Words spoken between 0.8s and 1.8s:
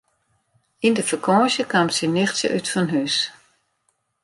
Yn de fakânsje